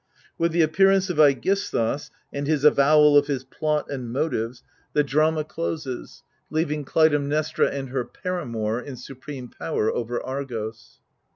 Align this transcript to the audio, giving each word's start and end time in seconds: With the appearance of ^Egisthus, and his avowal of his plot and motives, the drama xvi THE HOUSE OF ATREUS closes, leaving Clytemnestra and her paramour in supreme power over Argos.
With 0.35 0.51
the 0.51 0.63
appearance 0.63 1.11
of 1.11 1.17
^Egisthus, 1.17 2.09
and 2.33 2.47
his 2.47 2.63
avowal 2.63 3.15
of 3.15 3.27
his 3.27 3.43
plot 3.43 3.91
and 3.91 4.11
motives, 4.11 4.63
the 4.93 5.03
drama 5.03 5.43
xvi 5.43 5.43
THE 5.43 5.43
HOUSE 5.43 5.45
OF 5.45 5.45
ATREUS 5.45 5.53
closes, 5.53 6.23
leaving 6.49 6.85
Clytemnestra 6.85 7.67
and 7.69 7.89
her 7.89 8.03
paramour 8.05 8.79
in 8.81 8.95
supreme 8.95 9.47
power 9.47 9.91
over 9.93 10.19
Argos. 10.19 11.01